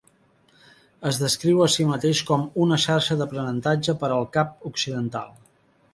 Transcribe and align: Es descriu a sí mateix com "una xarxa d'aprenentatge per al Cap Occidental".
Es 1.09 1.19
descriu 1.23 1.61
a 1.65 1.67
sí 1.75 1.85
mateix 1.91 2.23
com 2.31 2.47
"una 2.65 2.81
xarxa 2.87 3.19
d'aprenentatge 3.21 3.99
per 4.05 4.11
al 4.17 4.29
Cap 4.39 4.69
Occidental". 4.71 5.31